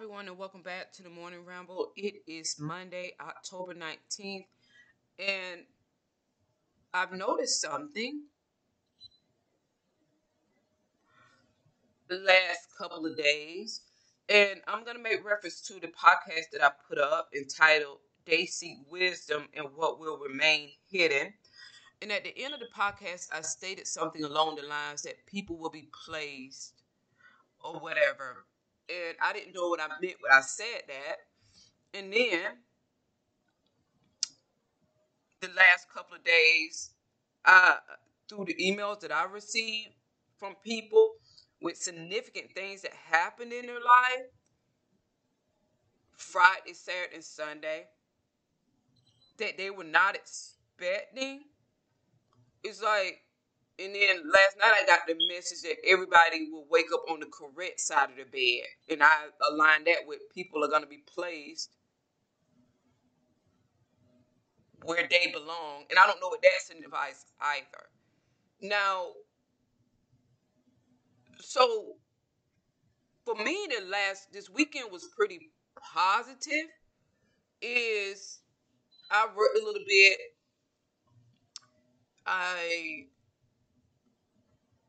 [0.00, 1.92] everyone, and welcome back to the Morning Ramble.
[1.94, 4.46] It is Monday, October 19th,
[5.18, 5.60] and
[6.94, 8.22] I've noticed something
[12.08, 13.82] the last couple of days,
[14.30, 18.46] and I'm going to make reference to the podcast that I put up entitled They
[18.46, 21.34] Seek Wisdom and What Will Remain Hidden.
[22.00, 25.58] And at the end of the podcast, I stated something along the lines that people
[25.58, 26.72] will be placed
[27.62, 28.46] or whatever
[28.90, 31.98] and I didn't know what I meant when I said that.
[31.98, 32.40] And then
[35.40, 36.90] the last couple of days,
[37.44, 37.76] uh,
[38.28, 39.94] through the emails that I received
[40.38, 41.12] from people
[41.60, 44.26] with significant things that happened in their life,
[46.16, 47.86] Friday, Saturday, and Sunday,
[49.38, 51.42] that they were not expecting.
[52.62, 53.22] It's like
[53.82, 57.26] and then last night I got the message that everybody will wake up on the
[57.26, 58.66] correct side of the bed.
[58.90, 61.70] And I aligned that with people are going to be placed
[64.84, 65.84] where they belong.
[65.88, 67.88] And I don't know what that signifies either.
[68.60, 69.08] Now,
[71.38, 71.94] so
[73.24, 75.50] for me, the last, this weekend was pretty
[75.94, 76.68] positive.
[77.62, 78.40] Is
[79.10, 80.18] I worked a little bit.
[82.26, 83.06] I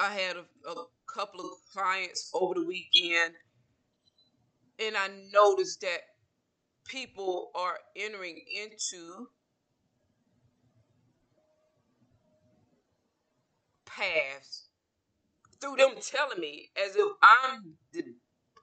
[0.00, 3.34] I had a, a couple of clients over the weekend,
[4.80, 6.00] and I noticed that
[6.86, 9.28] people are entering into
[13.86, 14.68] paths
[15.60, 17.74] through them telling me as if I'm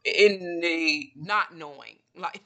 [0.06, 2.42] in the not knowing, like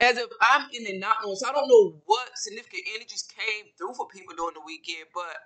[0.00, 1.36] as if I'm in the not knowing.
[1.36, 5.36] So I don't know what significant energies came through for people during the weekend, but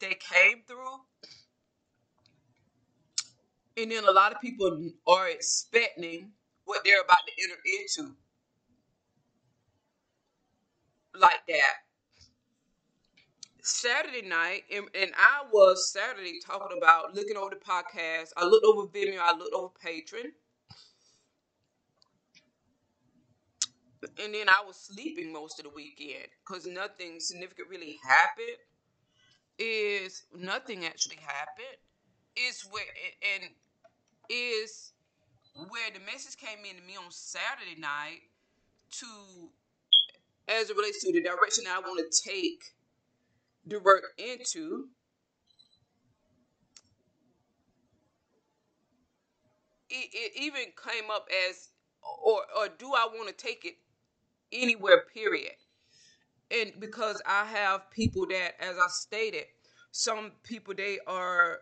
[0.00, 1.00] they came through
[3.76, 6.30] and then a lot of people are expecting
[6.64, 8.16] what they're about to enter into.
[11.14, 11.74] Like that.
[13.62, 18.30] Saturday night, and, and I was Saturday talking about looking over the podcast.
[18.36, 20.30] I looked over Vimeo, I looked over Patreon.
[24.22, 28.56] And then I was sleeping most of the weekend because nothing significant really happened.
[29.58, 31.78] Is nothing actually happened.
[32.36, 32.84] Is where
[33.34, 33.50] and
[34.28, 34.92] is
[35.68, 38.20] where the message came in to me on Saturday night
[38.90, 39.06] to
[40.48, 42.62] as it relates to the direction I want to take
[43.66, 44.88] the work into.
[49.88, 51.68] It, it even came up as
[52.02, 53.76] or or do I want to take it
[54.52, 55.52] anywhere period
[56.50, 59.44] and because I have people that as I stated
[59.90, 61.60] some people they are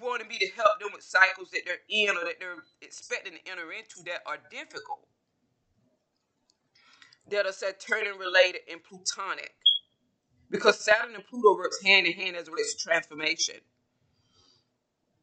[0.00, 3.50] wanting me to help them with cycles that they're in or that they're expecting to
[3.50, 5.06] enter into that are difficult,
[7.30, 9.52] that are Saturnian related and Plutonic.
[10.50, 13.56] Because Saturn and Pluto works hand in hand as it relates to transformation.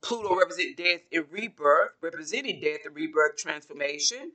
[0.02, 4.32] Pluto represents death and rebirth, representing death and rebirth transformation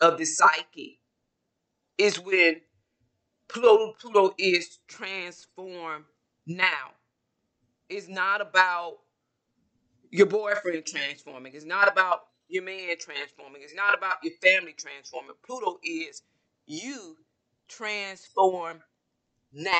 [0.00, 1.00] of the psyche.
[1.96, 2.60] Is when
[3.48, 6.04] Pluto, Pluto is transformed
[6.46, 6.92] now.
[7.88, 8.98] It's not about
[10.10, 11.54] your boyfriend transforming.
[11.54, 13.62] It's not about your man transforming.
[13.62, 15.32] It's not about your family transforming.
[15.46, 16.22] Pluto is
[16.66, 17.16] you
[17.68, 18.80] transform
[19.52, 19.78] now.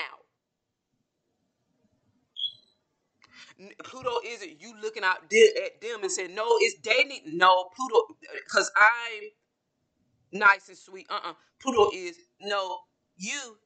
[3.85, 7.23] Pluto isn't you looking out at them and saying, no, it's dating.
[7.27, 9.47] No, Pluto, because I'm
[10.41, 11.07] nice and sweet.
[11.11, 12.79] Uh uh Pluto is, no,
[13.19, 13.59] you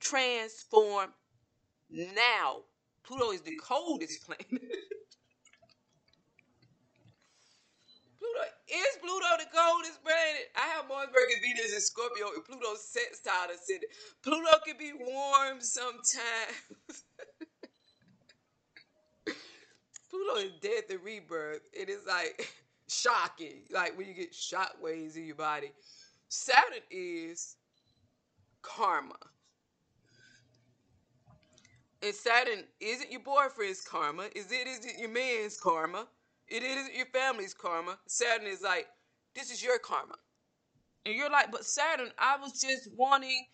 [0.00, 1.10] transform
[1.90, 2.62] now.
[3.04, 4.46] Pluto is the coldest planet.
[8.18, 10.50] Pluto is Pluto the coldest planet?
[10.56, 13.92] I have Mars, Mercury, Venus, and Scorpio, and Pluto sextile ascendant.
[14.22, 17.04] Pluto can be warm sometimes.
[20.10, 21.62] Pluto is death and rebirth.
[21.72, 22.50] It is like
[22.88, 25.72] shocking, like when you get shock waves in your body.
[26.28, 27.56] Saturn is
[28.62, 29.16] karma.
[32.02, 34.28] And Saturn isn't your boyfriend's karma.
[34.34, 36.06] Is it isn't your man's karma.
[36.48, 37.98] It isn't your family's karma.
[38.06, 38.86] Saturn is like,
[39.34, 40.14] this is your karma.
[41.06, 43.46] And you're like, but Saturn, I was just wanting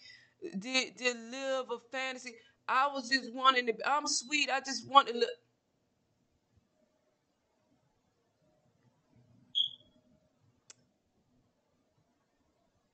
[0.42, 2.34] to, to live a fantasy.
[2.68, 4.50] I was just wanting to, I'm sweet.
[4.50, 5.28] I just want to live.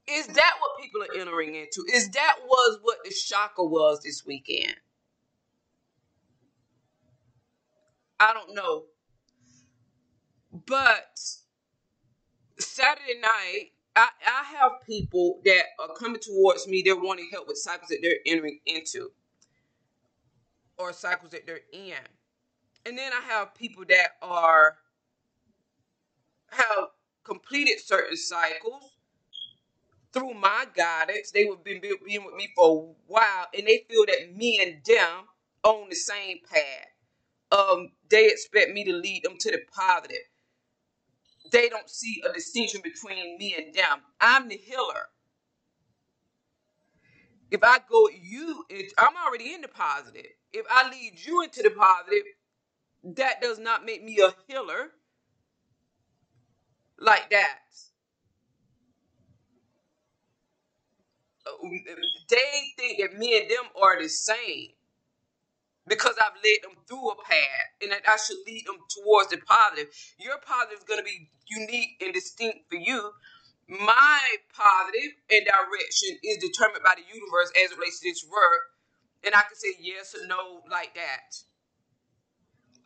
[0.09, 1.85] Is that people are entering into?
[1.93, 4.77] Is that was what the shocker was this weekend?
[8.19, 8.85] I don't know.
[10.53, 11.19] But
[12.59, 16.83] Saturday night, I, I have people that are coming towards me.
[16.85, 19.11] They're wanting help with cycles that they're entering into
[20.79, 21.94] or cycles that they're in.
[22.87, 24.76] And then I have people that are
[26.50, 26.88] have
[27.25, 28.89] completed certain cycles
[30.12, 31.31] through my guidance.
[31.31, 34.85] They have been being with me for a while, and they feel that me and
[34.85, 35.27] them
[35.65, 36.89] on the same path.
[37.53, 40.19] Um, they expect me to lead them to the positive.
[41.51, 44.03] They don't see a distinction between me and them.
[44.21, 45.09] I'm the healer.
[47.51, 48.65] If I go you,
[48.99, 50.27] I'm already in the positive.
[50.53, 52.25] If I lead you into the positive,
[53.17, 54.91] that does not make me a healer
[56.99, 57.59] like that.
[62.29, 64.69] They think that me and them are the same
[65.88, 69.38] because I've led them through a path and that I should lead them towards the
[69.38, 69.88] positive.
[70.19, 73.12] Your positive is going to be unique and distinct for you.
[73.69, 74.20] My
[74.55, 78.62] positive and direction is determined by the universe as it relates to this work.
[79.25, 81.37] And I can say yes or no like that.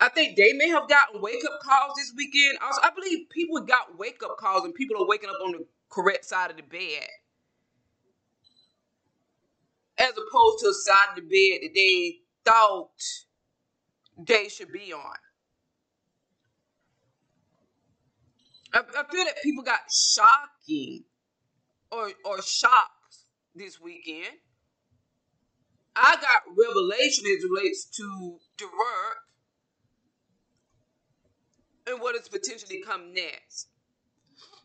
[0.01, 2.59] I think they may have gotten wake up calls this weekend.
[2.63, 5.67] Also, I believe people got wake up calls and people are waking up on the
[5.91, 7.09] correct side of the bed.
[9.99, 12.89] As opposed to a side of the bed that they thought
[14.27, 15.17] they should be on.
[18.73, 21.05] I, I feel that people got shocking
[21.93, 23.17] or or shocked
[23.55, 24.35] this weekend.
[25.97, 29.19] I got revelation as relates to the work
[31.87, 33.69] and what is potentially come next.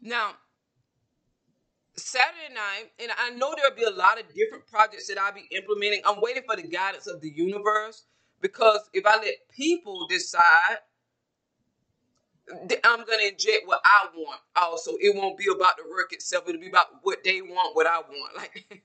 [0.01, 0.31] Now,
[1.99, 5.47] Saturday night, and I know there'll be a lot of different projects that I'll be
[5.55, 6.01] implementing.
[6.05, 8.05] I'm waiting for the guidance of the universe
[8.41, 10.79] because if I let people decide,
[12.51, 14.41] I'm gonna inject what I want.
[14.55, 16.45] Also, it won't be about the work itself.
[16.47, 18.37] It'll be about what they want, what I want.
[18.37, 18.65] Like,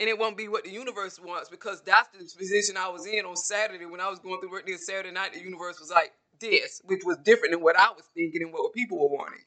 [0.00, 3.24] and it won't be what the universe wants because that's the position I was in
[3.24, 5.34] on Saturday when I was going through work this Saturday night.
[5.34, 8.72] The universe was like this, which was different than what I was thinking and what
[8.74, 9.40] people were wanting.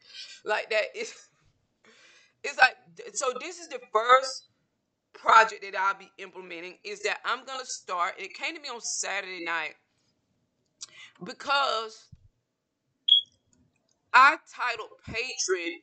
[0.46, 0.84] Like that.
[0.96, 1.30] It's
[2.44, 2.76] it's like
[3.14, 3.34] so.
[3.40, 4.50] This is the first
[5.14, 6.78] project that I'll be implementing.
[6.84, 8.16] Is that I'm gonna start.
[8.18, 9.76] It came to me on Saturday night
[11.24, 12.06] because
[14.14, 15.82] I titled Patreon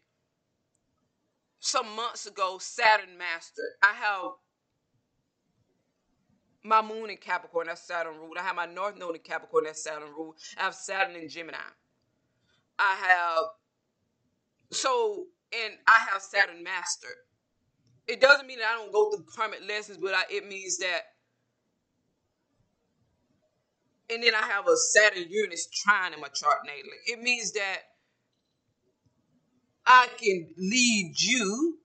[1.60, 3.62] some months ago Saturn Master.
[3.82, 4.32] I have
[6.64, 8.32] my moon in Capricorn, that's Saturn rule.
[8.38, 10.34] I have my North Node in Capricorn, that's Saturn rule.
[10.58, 11.56] I have Saturn in Gemini.
[12.78, 13.44] I have
[14.70, 17.08] so and I have Saturn Master.
[18.06, 21.00] It doesn't mean that I don't go through karmic lessons, but I, it means that.
[24.10, 27.12] And then I have a Saturn Uranus trine in my chart natally.
[27.12, 27.78] It means that
[29.86, 31.78] I can lead you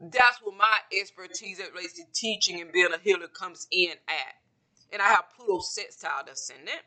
[0.00, 4.34] that's what my expertise that relates to teaching and being a healer comes in at.
[4.92, 6.82] And I have Pluto sextile descendant.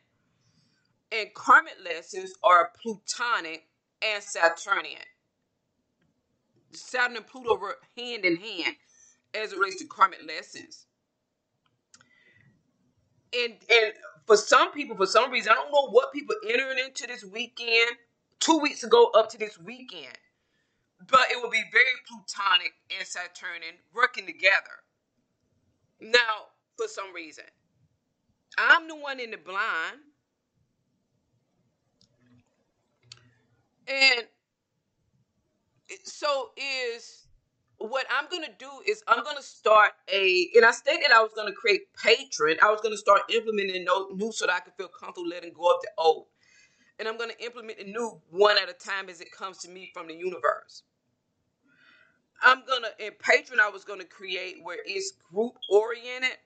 [1.11, 3.67] And karmic lessons are Plutonic
[4.01, 5.01] and Saturnian.
[6.73, 8.75] Saturn and Pluto were hand in hand
[9.35, 10.87] as it relates to karmic lessons.
[13.33, 13.93] And and
[14.27, 17.91] for some people, for some reason, I don't know what people entering into this weekend,
[18.39, 20.17] two weeks ago up to this weekend
[21.07, 24.83] but it will be very plutonic and Saturnian working together.
[26.01, 27.45] Now, for some reason,
[28.57, 29.99] I'm the one in the blind,
[33.87, 34.27] and
[36.03, 37.27] so is
[37.79, 41.53] what I'm gonna do is I'm gonna start a, and I stated I was gonna
[41.53, 42.57] create Patreon.
[42.61, 45.71] I was gonna start implementing no new so that I could feel comfortable letting go
[45.71, 46.27] of the old,
[46.99, 49.91] and I'm gonna implement the new one at a time as it comes to me
[49.93, 50.83] from the universe.
[52.41, 56.37] I'm gonna in Patreon I was gonna create where it's group oriented.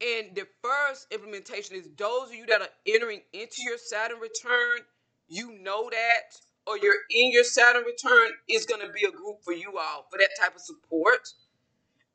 [0.00, 4.80] And the first implementation is those of you that are entering into your Saturn return,
[5.28, 9.52] you know that, or you're in your Saturn return, is gonna be a group for
[9.52, 11.28] you all for that type of support.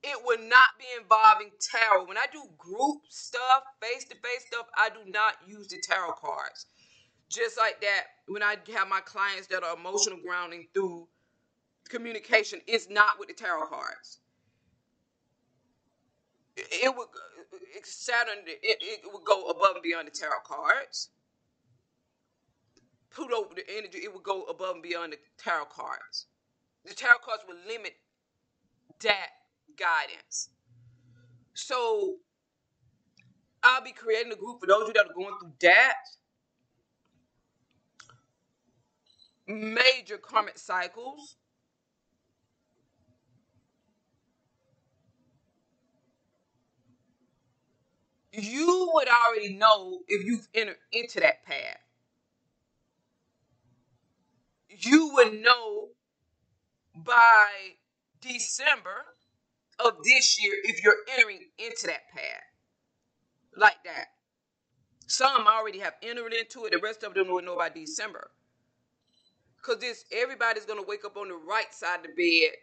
[0.03, 2.05] It will not be involving tarot.
[2.05, 6.13] When I do group stuff, face to face stuff, I do not use the tarot
[6.13, 6.67] cards.
[7.29, 11.07] Just like that, when I have my clients that are emotional grounding through
[11.89, 14.19] communication is not with the tarot cards.
[16.57, 18.39] It, would uh, uh, Saturn.
[18.47, 21.09] It, it would go above and beyond the tarot cards.
[23.11, 26.27] Pluto, the energy, it would go above and beyond the tarot cards.
[26.85, 27.93] The tarot cards would limit
[29.01, 29.29] that
[29.77, 30.49] guidance.
[31.53, 32.17] So
[33.63, 35.95] I'll be creating a group for those of you that are going through that
[39.47, 41.37] major karmic cycles.
[48.31, 51.79] You would already know if you've entered into that path.
[54.79, 55.89] You would know
[56.95, 57.75] by
[58.21, 59.05] December
[59.79, 62.43] of this year if you're entering into that path.
[63.55, 64.07] Like that.
[65.07, 68.29] Some already have entered into it, the rest of them will know by December.
[69.61, 72.55] Cause this everybody's gonna wake up on the right side of the bed.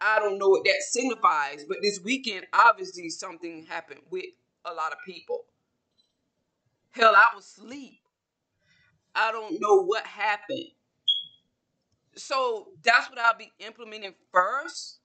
[0.00, 4.24] I don't know what that signifies, but this weekend obviously something happened with
[4.64, 5.44] a lot of people.
[6.90, 8.00] Hell, I was asleep.
[9.14, 10.72] I don't know what happened.
[12.16, 15.00] So that's what I'll be implementing first.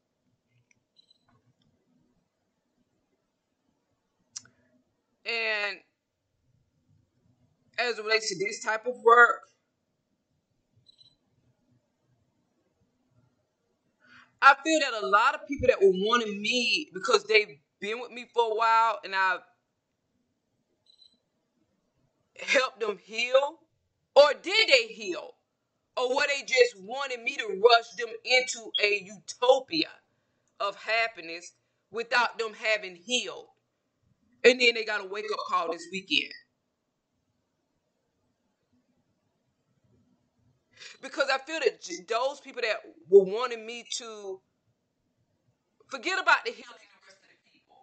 [5.26, 5.78] And
[7.80, 9.42] as it relates to this type of work,
[14.42, 18.12] I feel that a lot of people that were wanting me because they've been with
[18.12, 19.42] me for a while and I've
[22.40, 23.60] helped them heal,
[24.16, 25.37] or did they heal?
[25.98, 29.90] Or were they just wanting me to rush them into a utopia
[30.60, 31.54] of happiness
[31.92, 33.48] without them having healed?
[34.44, 36.34] And then they got a wake up call this weekend.
[41.02, 42.78] because I feel that those people that
[43.10, 44.42] were wanting me to
[45.90, 47.78] forget about the healing of the rest of the people.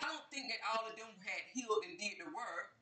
[0.00, 2.73] I don't think that all of them had healed and did the work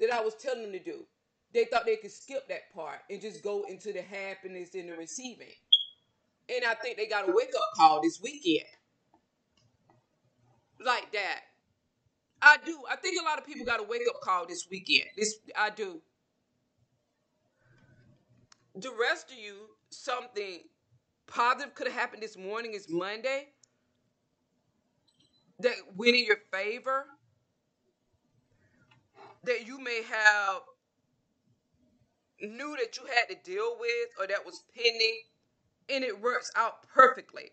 [0.00, 1.04] that I was telling them to do.
[1.52, 4.96] They thought they could skip that part and just go into the happiness and the
[4.96, 5.54] receiving.
[6.54, 8.66] And I think they got a wake up call this weekend.
[10.84, 11.40] Like that.
[12.42, 12.78] I do.
[12.90, 15.08] I think a lot of people got a wake up call this weekend.
[15.16, 16.00] This I do.
[18.74, 19.54] The rest of you,
[19.90, 20.60] something
[21.26, 22.74] positive could have happened this morning.
[22.74, 23.48] Is Monday
[25.60, 27.06] that went in your favor.
[29.44, 30.62] That you may have
[32.40, 35.20] knew that you had to deal with, or that was pending,
[35.88, 37.52] and it works out perfectly,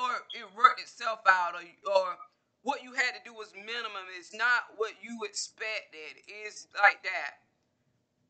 [0.00, 2.16] or it worked itself out, or or
[2.62, 4.04] what you had to do was minimum.
[4.18, 6.22] It's not what you expected.
[6.28, 7.32] It's like that.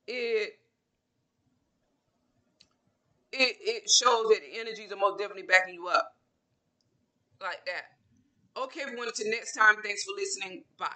[0.07, 0.55] It
[3.33, 6.17] it it shows that the energies are most definitely backing you up.
[7.41, 7.85] Like that.
[8.63, 10.65] Okay, everyone, until next time, thanks for listening.
[10.79, 10.91] Bye.